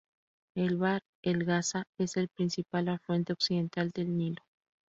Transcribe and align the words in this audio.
El 0.55 0.77
Bahr 0.77 1.03
el 1.21 1.45
Ghazal 1.45 1.85
es 1.99 2.17
el 2.17 2.27
principal 2.27 2.87
afluente 2.87 3.33
occidental 3.33 3.91
del 3.91 4.17
Nilo. 4.17 4.41